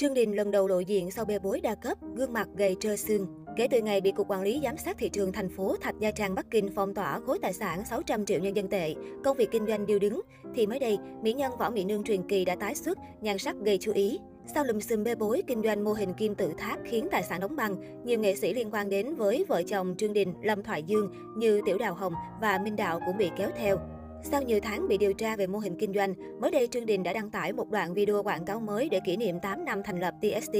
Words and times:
Trương 0.00 0.14
Đình 0.14 0.36
lần 0.36 0.50
đầu 0.50 0.68
lộ 0.68 0.80
diện 0.80 1.10
sau 1.10 1.24
bê 1.24 1.38
bối 1.38 1.60
đa 1.60 1.74
cấp, 1.74 1.98
gương 2.14 2.32
mặt 2.32 2.48
gầy 2.56 2.76
trơ 2.80 2.96
xương. 2.96 3.26
Kể 3.56 3.68
từ 3.70 3.82
ngày 3.82 4.00
bị 4.00 4.12
Cục 4.12 4.30
Quản 4.30 4.42
lý 4.42 4.60
Giám 4.64 4.76
sát 4.76 4.98
Thị 4.98 5.08
trường 5.08 5.32
thành 5.32 5.48
phố 5.48 5.76
Thạch 5.80 5.94
Gia 6.00 6.10
Trang 6.10 6.34
Bắc 6.34 6.50
Kinh 6.50 6.68
phong 6.74 6.94
tỏa 6.94 7.20
khối 7.20 7.38
tài 7.42 7.52
sản 7.52 7.84
600 7.84 8.26
triệu 8.26 8.38
nhân 8.38 8.56
dân 8.56 8.68
tệ, 8.68 8.94
công 9.24 9.36
việc 9.36 9.50
kinh 9.50 9.66
doanh 9.66 9.86
điêu 9.86 9.98
đứng, 9.98 10.20
thì 10.54 10.66
mới 10.66 10.78
đây, 10.78 10.98
mỹ 11.22 11.32
nhân 11.32 11.52
Võ 11.58 11.70
Mỹ 11.70 11.84
Nương 11.84 12.04
truyền 12.04 12.28
kỳ 12.28 12.44
đã 12.44 12.56
tái 12.60 12.74
xuất, 12.74 12.98
nhan 13.20 13.38
sắc 13.38 13.56
gây 13.56 13.78
chú 13.78 13.92
ý. 13.92 14.18
Sau 14.54 14.64
lùm 14.64 14.80
xùm 14.80 15.04
bê 15.04 15.14
bối 15.14 15.42
kinh 15.46 15.62
doanh 15.62 15.84
mô 15.84 15.92
hình 15.92 16.14
kim 16.14 16.34
tự 16.34 16.52
tháp 16.58 16.78
khiến 16.84 17.08
tài 17.10 17.22
sản 17.22 17.40
đóng 17.40 17.56
băng, 17.56 18.04
nhiều 18.04 18.18
nghệ 18.18 18.34
sĩ 18.36 18.54
liên 18.54 18.70
quan 18.70 18.88
đến 18.90 19.14
với 19.14 19.44
vợ 19.48 19.62
chồng 19.62 19.94
Trương 19.98 20.12
Đình, 20.12 20.34
Lâm 20.42 20.62
Thoại 20.62 20.82
Dương 20.82 21.12
như 21.36 21.60
Tiểu 21.66 21.78
Đào 21.78 21.94
Hồng 21.94 22.12
và 22.40 22.58
Minh 22.58 22.76
Đạo 22.76 23.00
cũng 23.06 23.16
bị 23.16 23.30
kéo 23.36 23.50
theo. 23.58 23.95
Sau 24.30 24.42
nhiều 24.42 24.60
tháng 24.62 24.88
bị 24.88 24.98
điều 24.98 25.12
tra 25.12 25.36
về 25.36 25.46
mô 25.46 25.58
hình 25.58 25.76
kinh 25.78 25.94
doanh, 25.94 26.14
mới 26.40 26.50
đây 26.50 26.68
Trương 26.70 26.86
Đình 26.86 27.02
đã 27.02 27.12
đăng 27.12 27.30
tải 27.30 27.52
một 27.52 27.70
đoạn 27.70 27.94
video 27.94 28.22
quảng 28.22 28.44
cáo 28.44 28.60
mới 28.60 28.88
để 28.88 29.00
kỷ 29.06 29.16
niệm 29.16 29.40
8 29.40 29.64
năm 29.64 29.82
thành 29.82 30.00
lập 30.00 30.14
TST. 30.20 30.52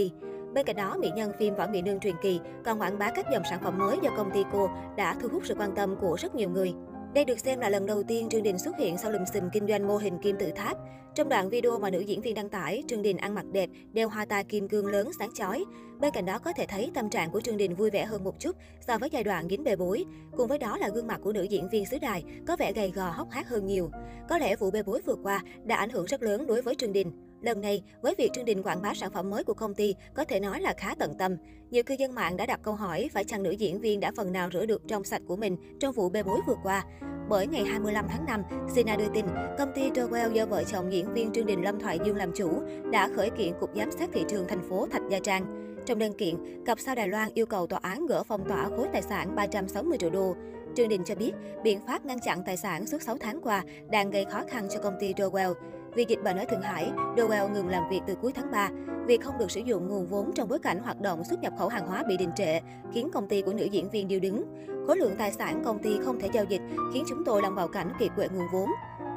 Bên 0.55 0.67
cạnh 0.67 0.77
đó, 0.77 0.97
mỹ 1.01 1.11
nhân 1.17 1.33
phim 1.39 1.55
Võ 1.55 1.67
Mỹ 1.67 1.83
Nương 1.83 2.01
truyền 2.01 2.15
kỳ 2.23 2.41
còn 2.65 2.81
quảng 2.81 2.99
bá 2.99 3.11
các 3.11 3.27
dòng 3.33 3.43
sản 3.51 3.61
phẩm 3.63 3.79
mới 3.79 3.97
do 4.03 4.11
công 4.17 4.31
ty 4.31 4.45
cô 4.53 4.69
đã 4.97 5.17
thu 5.21 5.29
hút 5.33 5.43
sự 5.47 5.55
quan 5.59 5.75
tâm 5.75 5.97
của 6.01 6.17
rất 6.21 6.35
nhiều 6.35 6.51
người. 6.51 6.73
Đây 7.17 7.25
được 7.25 7.41
xem 7.41 7.61
là 7.61 7.69
lần 7.69 7.87
đầu 7.87 8.03
tiên 8.03 8.29
Trương 8.29 8.43
Đình 8.43 8.59
xuất 8.59 8.79
hiện 8.79 8.99
sau 8.99 9.11
lùm 9.11 9.25
xùm 9.35 9.51
kinh 9.53 9.67
doanh 9.67 9.89
mô 9.89 9.97
hình 9.97 10.19
kim 10.19 10.37
tự 10.39 10.51
tháp. 10.57 10.77
Trong 11.15 11.29
đoạn 11.29 11.51
video 11.51 11.79
mà 11.79 11.91
nữ 11.91 12.01
diễn 12.01 12.21
viên 12.21 12.35
đăng 12.35 12.49
tải, 12.49 12.83
Trương 12.89 13.03
Đình 13.03 13.17
ăn 13.17 13.35
mặc 13.35 13.45
đẹp, 13.53 13.71
đeo 13.93 14.09
hoa 14.09 14.25
tai 14.25 14.45
kim 14.45 14.69
cương 14.69 14.87
lớn 14.87 15.11
sáng 15.19 15.35
chói. 15.35 15.65
Bên 16.01 16.13
cạnh 16.13 16.25
đó 16.25 16.39
có 16.39 16.53
thể 16.53 16.67
thấy 16.67 16.91
tâm 16.95 17.11
trạng 17.11 17.31
của 17.31 17.41
Trương 17.41 17.57
Đình 17.57 17.75
vui 17.75 17.91
vẻ 17.91 18.05
hơn 18.05 18.25
một 18.25 18.41
chút 18.41 18.57
so 18.87 18.99
với 18.99 19.09
giai 19.13 19.25
đoạn 19.25 19.49
dính 19.49 19.65
bê 19.65 19.77
bối. 19.77 20.05
Cùng 20.37 20.49
với 20.49 20.59
đó 20.59 20.79
là 20.79 20.89
gương 20.89 21.07
mặt 21.07 21.21
của 21.23 21.33
nữ 21.33 21.43
diễn 21.43 21.69
viên 21.69 21.87
xứ 21.87 21.99
đài 21.99 22.25
có 22.47 22.57
vẻ 22.57 22.73
gầy 22.73 22.91
gò 22.91 23.11
hốc 23.11 23.31
hác 23.31 23.49
hơn 23.49 23.67
nhiều. 23.67 23.91
Có 24.29 24.39
lẽ 24.39 24.57
vụ 24.57 24.71
bê 24.71 24.83
bối 24.83 25.01
vừa 25.07 25.17
qua 25.23 25.43
đã 25.65 25.77
ảnh 25.77 25.91
hưởng 25.91 26.07
rất 26.07 26.23
lớn 26.23 26.47
đối 26.47 26.63
với 26.63 26.75
Trương 26.75 26.93
Đình. 26.93 27.13
Lần 27.41 27.61
này, 27.61 27.83
với 28.03 28.15
việc 28.19 28.31
Trương 28.33 28.45
Đình 28.45 28.63
quảng 28.63 28.83
bá 28.83 28.95
sản 28.95 29.11
phẩm 29.11 29.31
mới 29.31 29.45
của 29.45 29.55
công 29.55 29.75
ty 29.75 29.95
có 30.15 30.25
thể 30.25 30.41
nói 30.41 30.61
là 30.61 30.75
khá 30.77 30.95
tận 30.99 31.15
tâm. 31.19 31.37
Nhiều 31.71 31.83
cư 31.83 31.95
dân 31.95 32.15
mạng 32.15 32.37
đã 32.37 32.47
đặt 32.47 32.61
câu 32.63 32.75
hỏi 32.75 33.11
phải 33.13 33.25
chăng 33.25 33.43
nữ 33.43 33.51
diễn 33.51 33.81
viên 33.81 34.01
đã 34.01 34.13
phần 34.17 34.33
nào 34.33 34.49
rửa 34.53 34.67
được 34.67 34.83
trong 34.89 35.05
sạch 35.05 35.23
của 35.27 35.37
mình 35.37 35.57
trong 35.81 35.93
vụ 35.93 36.09
bê 36.09 36.23
bối 36.23 36.41
vừa 36.47 36.57
qua. 36.63 36.85
Bởi 37.29 37.47
ngày 37.47 37.65
25 37.65 38.07
tháng 38.09 38.25
5, 38.25 38.43
Sina 38.75 38.97
đưa 38.97 39.09
tin, 39.15 39.27
công 39.59 39.73
ty 39.75 39.91
Dowell 39.91 40.33
do 40.33 40.47
vợ 40.47 40.65
chồng 40.65 40.93
diễn 40.93 41.15
viên 41.15 41.33
Trương 41.33 41.47
Đình 41.47 41.65
Lâm 41.65 41.81
Thoại 41.81 41.99
Dương 42.05 42.17
làm 42.17 42.33
chủ 42.35 42.63
đã 42.93 43.09
khởi 43.17 43.31
kiện 43.31 43.53
Cục 43.61 43.71
Giám 43.77 43.91
sát 43.91 44.11
Thị 44.13 44.25
trường 44.29 44.49
thành 44.49 44.69
phố 44.69 44.87
Thạch 44.87 45.03
Gia 45.11 45.19
Trang. 45.19 45.77
Trong 45.87 45.99
đơn 45.99 46.13
kiện, 46.19 46.65
cặp 46.65 46.81
sao 46.81 46.95
Đài 46.95 47.09
Loan 47.09 47.29
yêu 47.35 47.47
cầu 47.47 47.67
tòa 47.67 47.79
án 47.83 48.07
gỡ 48.07 48.23
phong 48.23 48.49
tỏa 48.49 48.69
khối 48.69 48.89
tài 48.93 49.03
sản 49.03 49.35
360 49.37 49.99
triệu 49.99 50.11
đô. 50.11 50.37
Trương 50.75 50.89
Đình 50.89 51.05
cho 51.05 51.15
biết, 51.15 51.33
biện 51.63 51.81
pháp 51.87 52.05
ngăn 52.05 52.19
chặn 52.21 52.43
tài 52.47 52.57
sản 52.57 52.87
suốt 52.87 53.03
6 53.03 53.17
tháng 53.21 53.41
qua 53.43 53.65
đang 53.91 54.11
gây 54.11 54.25
khó 54.25 54.43
khăn 54.49 54.69
cho 54.71 54.81
công 54.81 54.97
ty 55.01 55.13
Dowell. 55.13 55.55
Vì 55.97 56.05
dịch 56.09 56.23
bệnh 56.23 56.37
ở 56.37 56.45
Thượng 56.45 56.63
Hải, 56.63 56.91
Dowell 57.17 57.53
ngừng 57.53 57.69
làm 57.69 57.89
việc 57.89 58.01
từ 58.07 58.15
cuối 58.15 58.33
tháng 58.33 58.51
3. 58.51 58.71
Việc 59.07 59.21
không 59.21 59.39
được 59.39 59.51
sử 59.51 59.61
dụng 59.61 59.89
nguồn 59.89 60.07
vốn 60.07 60.33
trong 60.35 60.49
bối 60.49 60.59
cảnh 60.59 60.79
hoạt 60.79 61.01
động 61.01 61.25
xuất 61.25 61.41
nhập 61.43 61.53
khẩu 61.59 61.69
hàng 61.69 61.87
hóa 61.87 62.05
bị 62.09 62.17
đình 62.17 62.31
trệ, 62.37 62.61
khiến 62.93 63.11
công 63.13 63.29
ty 63.29 63.43
của 63.43 63.53
nữ 63.53 63.65
diễn 63.65 63.91
viên 63.91 64.09
điêu 64.09 64.21
đứng. 64.21 64.45
Khối 64.87 64.97
lượng 64.97 65.15
tài 65.19 65.33
sản 65.33 65.63
công 65.65 65.79
ty 65.79 65.99
không 66.05 66.21
thể 66.21 66.29
giao 66.33 66.45
dịch, 66.45 66.61
khiến 66.95 67.05
chúng 67.09 67.25
tôi 67.25 67.43
lâm 67.43 67.55
vào 67.55 67.69
cảnh 67.69 67.93
kiệt 67.99 68.11
quệ 68.17 68.29
nguồn 68.29 68.47
vốn. 68.53 68.71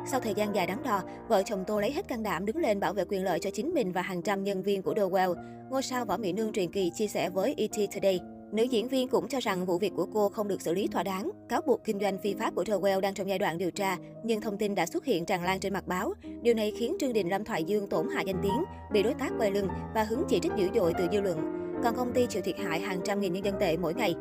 Sau 0.07 0.19
thời 0.19 0.33
gian 0.33 0.55
dài 0.55 0.67
đắn 0.67 0.83
đo, 0.83 1.01
vợ 1.27 1.43
chồng 1.45 1.63
tôi 1.67 1.81
lấy 1.81 1.91
hết 1.91 2.07
can 2.07 2.23
đảm 2.23 2.45
đứng 2.45 2.57
lên 2.57 2.79
bảo 2.79 2.93
vệ 2.93 3.05
quyền 3.05 3.23
lợi 3.23 3.39
cho 3.39 3.49
chính 3.53 3.73
mình 3.73 3.91
và 3.91 4.01
hàng 4.01 4.21
trăm 4.21 4.43
nhân 4.43 4.63
viên 4.63 4.81
của 4.81 4.93
Dowell. 4.93 5.35
Ngôi 5.69 5.81
sao 5.81 6.05
Võ 6.05 6.17
Mỹ 6.17 6.33
Nương 6.33 6.53
truyền 6.53 6.71
kỳ 6.71 6.89
chia 6.89 7.07
sẻ 7.07 7.29
với 7.29 7.55
ET 7.57 7.89
Today. 7.95 8.19
Nữ 8.51 8.63
diễn 8.63 8.87
viên 8.87 9.07
cũng 9.07 9.27
cho 9.27 9.39
rằng 9.39 9.65
vụ 9.65 9.77
việc 9.77 9.93
của 9.95 10.07
cô 10.13 10.29
không 10.29 10.47
được 10.47 10.61
xử 10.61 10.73
lý 10.73 10.87
thỏa 10.87 11.03
đáng. 11.03 11.31
Cáo 11.49 11.61
buộc 11.61 11.83
kinh 11.83 11.99
doanh 11.99 12.17
phi 12.17 12.33
pháp 12.33 12.55
của 12.55 12.63
Terwell 12.63 12.99
đang 12.99 13.13
trong 13.13 13.29
giai 13.29 13.39
đoạn 13.39 13.57
điều 13.57 13.71
tra, 13.71 13.97
nhưng 14.23 14.41
thông 14.41 14.57
tin 14.57 14.75
đã 14.75 14.85
xuất 14.85 15.05
hiện 15.05 15.25
tràn 15.25 15.43
lan 15.43 15.59
trên 15.59 15.73
mặt 15.73 15.87
báo. 15.87 16.13
Điều 16.41 16.53
này 16.53 16.73
khiến 16.77 16.95
Trương 16.99 17.13
Đình 17.13 17.29
Lâm 17.29 17.43
Thoại 17.43 17.63
Dương 17.63 17.87
tổn 17.87 18.07
hại 18.13 18.25
danh 18.27 18.39
tiếng, 18.43 18.63
bị 18.91 19.03
đối 19.03 19.13
tác 19.13 19.31
quay 19.39 19.51
lưng 19.51 19.67
và 19.93 20.03
hứng 20.03 20.23
chỉ 20.29 20.39
trích 20.39 20.51
dữ 20.57 20.67
dội 20.75 20.93
từ 20.97 21.07
dư 21.11 21.21
luận. 21.21 21.37
Còn 21.83 21.95
công 21.95 22.13
ty 22.13 22.25
chịu 22.29 22.41
thiệt 22.41 22.57
hại 22.57 22.79
hàng 22.79 23.01
trăm 23.03 23.19
nghìn 23.19 23.33
nhân 23.33 23.45
dân 23.45 23.55
tệ 23.59 23.77
mỗi 23.77 23.93
ngày. 23.93 24.15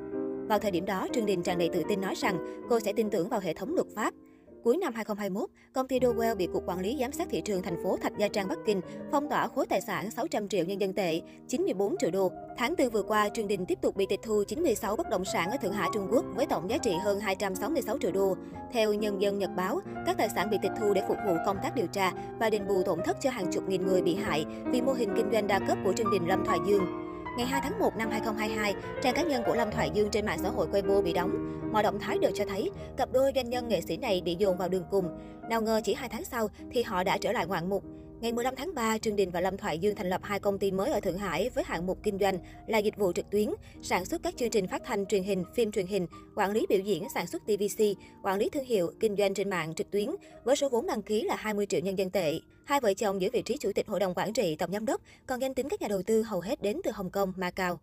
Vào 0.49 0.59
thời 0.59 0.71
điểm 0.71 0.85
đó, 0.85 1.07
Trương 1.13 1.27
Đình 1.27 1.43
tràn 1.43 1.59
đầy 1.59 1.69
tự 1.73 1.83
tin 1.89 2.01
nói 2.01 2.15
rằng 2.15 2.65
cô 2.71 2.81
sẽ 2.81 2.93
tin 2.93 3.11
tưởng 3.11 3.29
vào 3.29 3.41
hệ 3.41 3.55
thống 3.55 3.75
luật 3.75 3.87
pháp. 3.95 4.15
Cuối 4.65 4.77
năm 4.77 4.95
2021, 4.95 5.51
công 5.73 5.89
ty 5.89 5.99
Dowell 5.99 6.37
bị 6.37 6.49
Cục 6.53 6.63
Quản 6.67 6.81
lý 6.81 6.97
Giám 7.01 7.13
sát 7.13 7.29
Thị 7.31 7.41
trường 7.41 7.63
thành 7.63 7.83
phố 7.83 7.97
Thạch 7.97 8.13
Gia 8.19 8.29
Trang 8.29 8.49
Bắc 8.49 8.59
Kinh 8.67 8.81
phong 9.13 9.29
tỏa 9.29 9.49
khối 9.49 9.67
tài 9.67 9.81
sản 9.81 10.11
600 10.11 10.49
triệu 10.49 10.65
nhân 10.65 10.81
dân 10.81 10.93
tệ, 10.93 11.21
94 11.49 11.97
triệu 11.99 12.11
đô. 12.11 12.33
Tháng 12.57 12.75
4 12.79 12.91
vừa 12.91 13.03
qua, 13.03 13.29
Trương 13.29 13.49
Đình 13.49 13.67
tiếp 13.67 13.79
tục 13.83 13.97
bị 13.97 14.07
tịch 14.09 14.21
thu 14.23 14.45
96 14.45 14.97
bất 14.97 15.11
động 15.11 15.25
sản 15.25 15.51
ở 15.51 15.57
Thượng 15.57 15.73
Hải 15.73 15.89
Trung 15.95 16.09
Quốc 16.13 16.25
với 16.35 16.47
tổng 16.47 16.71
giá 16.71 16.79
trị 16.79 16.93
hơn 17.05 17.21
266 17.21 17.99
triệu 17.99 18.13
đô. 18.13 18.37
Theo 18.73 18.95
Nhân 18.95 19.23
dân 19.23 19.39
Nhật 19.39 19.51
Báo, 19.57 19.81
các 20.07 20.17
tài 20.19 20.29
sản 20.29 20.51
bị 20.51 20.59
tịch 20.63 20.73
thu 20.81 20.95
để 20.95 21.03
phục 21.09 21.17
vụ 21.27 21.35
công 21.47 21.57
tác 21.63 21.75
điều 21.75 21.87
tra 21.87 22.13
và 22.41 22.51
đền 22.51 22.67
bù 22.69 22.83
tổn 22.83 22.99
thất 23.05 23.17
cho 23.21 23.31
hàng 23.31 23.53
chục 23.53 23.69
nghìn 23.69 23.87
người 23.87 24.03
bị 24.03 24.15
hại 24.15 24.45
vì 24.73 24.81
mô 24.81 24.93
hình 24.93 25.11
kinh 25.17 25.31
doanh 25.33 25.47
đa 25.47 25.59
cấp 25.59 25.79
của 25.85 25.93
Trương 25.93 26.11
Đình 26.11 26.29
Lâm 26.29 26.45
Thoại 26.45 26.59
Dương. 26.67 27.08
Ngày 27.39 27.47
2 27.47 27.61
tháng 27.61 27.79
1 27.79 27.97
năm 27.97 28.11
2022, 28.11 28.75
trang 29.03 29.15
cá 29.15 29.23
nhân 29.23 29.43
của 29.47 29.55
Lâm 29.55 29.71
Thoại 29.71 29.91
Dương 29.95 30.11
trên 30.11 30.27
mạng 30.27 30.39
xã 30.43 30.49
hội 30.49 30.67
Weibo 30.73 31.03
bị 31.03 31.13
đóng. 31.13 31.31
Mọi 31.73 31.83
động 31.83 31.99
thái 32.01 32.19
đều 32.19 32.31
cho 32.35 32.45
thấy 32.49 32.71
cặp 32.97 33.13
đôi 33.13 33.33
doanh 33.35 33.51
nhân 33.51 33.69
nghệ 33.69 33.81
sĩ 33.81 33.97
này 33.97 34.23
bị 34.25 34.37
dồn 34.39 34.59
vào 34.59 34.69
đường 34.69 34.85
cùng. 34.91 35.09
Nào 35.51 35.63
ngờ 35.63 35.81
chỉ 35.85 35.95
2 35.95 36.09
tháng 36.09 36.25
sau 36.25 36.49
thì 36.71 36.83
họ 36.83 37.05
đã 37.05 37.19
trở 37.19 37.33
lại 37.33 37.47
ngoạn 37.47 37.69
mục. 37.69 37.85
Ngày 38.21 38.33
15 38.33 38.55
tháng 38.57 38.75
3, 38.75 38.99
Trương 38.99 39.17
Đình 39.17 39.31
và 39.31 39.41
Lâm 39.41 39.57
Thoại 39.57 39.79
Dương 39.79 39.95
thành 39.95 40.09
lập 40.09 40.21
hai 40.25 40.41
công 40.41 40.59
ty 40.59 40.71
mới 40.71 40.91
ở 40.91 41.01
Thượng 41.01 41.19
Hải 41.19 41.51
với 41.55 41.65
hạng 41.65 41.87
mục 41.87 41.99
kinh 42.03 42.19
doanh 42.19 42.39
là 42.67 42.79
dịch 42.79 42.97
vụ 42.97 43.13
trực 43.13 43.31
tuyến, 43.31 43.49
sản 43.83 44.05
xuất 44.05 44.23
các 44.23 44.37
chương 44.37 44.51
trình 44.51 44.67
phát 44.67 44.83
thanh 44.85 45.07
truyền 45.07 45.23
hình, 45.23 45.45
phim 45.55 45.73
truyền 45.73 45.87
hình, 45.87 46.07
quản 46.37 46.53
lý 46.53 46.67
biểu 46.69 46.79
diễn, 46.79 47.09
sản 47.15 47.27
xuất 47.27 47.43
TVC, 47.43 47.85
quản 48.23 48.39
lý 48.39 48.49
thương 48.49 48.65
hiệu, 48.65 48.93
kinh 49.01 49.17
doanh 49.17 49.35
trên 49.35 49.51
mạng 49.51 49.75
trực 49.75 49.91
tuyến 49.91 50.09
với 50.45 50.57
số 50.57 50.69
vốn 50.69 50.87
đăng 50.87 51.03
ký 51.03 51.23
là 51.23 51.37
20 51.37 51.67
triệu 51.67 51.81
nhân 51.81 51.99
dân 51.99 52.11
tệ. 52.11 52.41
Hai 52.65 52.81
vợ 52.81 52.95
chồng 52.95 53.21
giữ 53.21 53.31
vị 53.33 53.43
trí 53.43 53.57
chủ 53.57 53.73
tịch 53.75 53.89
hội 53.89 54.01
đồng 54.01 54.15
quản 54.15 54.33
trị, 54.33 54.57
tổng 54.57 54.73
giám 54.73 54.87
đốc, 54.87 55.01
còn 55.27 55.43
danh 55.43 55.55
tính 55.55 55.69
các 55.69 55.83
nhà 55.83 55.89
đầu 55.89 56.03
tư 56.03 56.23
hầu 56.23 56.41
hết 56.41 56.63
đến 56.63 56.81
từ 56.85 56.91
Hồng 56.91 57.11
Kông, 57.11 57.33
Macau. 57.37 57.81